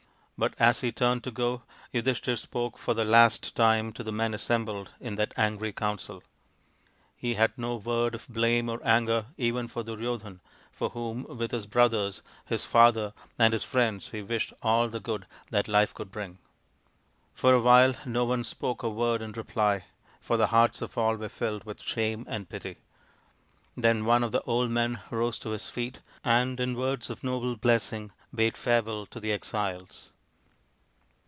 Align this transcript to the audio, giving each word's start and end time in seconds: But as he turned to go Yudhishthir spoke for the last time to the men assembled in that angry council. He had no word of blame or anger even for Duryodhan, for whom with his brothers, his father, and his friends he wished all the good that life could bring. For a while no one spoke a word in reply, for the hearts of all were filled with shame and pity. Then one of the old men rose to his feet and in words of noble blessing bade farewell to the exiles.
But 0.43 0.55
as 0.57 0.79
he 0.81 0.91
turned 0.91 1.23
to 1.25 1.29
go 1.29 1.61
Yudhishthir 1.93 2.35
spoke 2.35 2.75
for 2.79 2.95
the 2.95 3.05
last 3.05 3.55
time 3.55 3.93
to 3.93 4.01
the 4.01 4.11
men 4.11 4.33
assembled 4.33 4.89
in 4.99 5.13
that 5.17 5.35
angry 5.37 5.71
council. 5.71 6.23
He 7.15 7.35
had 7.35 7.55
no 7.59 7.75
word 7.75 8.15
of 8.15 8.27
blame 8.27 8.67
or 8.67 8.81
anger 8.83 9.27
even 9.37 9.67
for 9.67 9.83
Duryodhan, 9.83 10.39
for 10.71 10.89
whom 10.89 11.25
with 11.25 11.51
his 11.51 11.67
brothers, 11.67 12.23
his 12.47 12.65
father, 12.65 13.13
and 13.37 13.53
his 13.53 13.63
friends 13.63 14.09
he 14.09 14.23
wished 14.23 14.51
all 14.63 14.89
the 14.89 14.99
good 14.99 15.27
that 15.51 15.67
life 15.67 15.93
could 15.93 16.09
bring. 16.11 16.39
For 17.35 17.53
a 17.53 17.61
while 17.61 17.93
no 18.03 18.25
one 18.25 18.43
spoke 18.43 18.81
a 18.81 18.89
word 18.89 19.21
in 19.21 19.33
reply, 19.33 19.85
for 20.19 20.37
the 20.37 20.47
hearts 20.47 20.81
of 20.81 20.97
all 20.97 21.17
were 21.17 21.29
filled 21.29 21.65
with 21.65 21.83
shame 21.83 22.25
and 22.27 22.49
pity. 22.49 22.77
Then 23.77 24.05
one 24.05 24.23
of 24.23 24.31
the 24.31 24.41
old 24.45 24.71
men 24.71 25.01
rose 25.11 25.37
to 25.41 25.51
his 25.51 25.69
feet 25.69 25.99
and 26.23 26.59
in 26.59 26.75
words 26.75 27.11
of 27.11 27.23
noble 27.23 27.55
blessing 27.55 28.11
bade 28.33 28.57
farewell 28.57 29.05
to 29.11 29.19
the 29.19 29.31
exiles. 29.31 30.07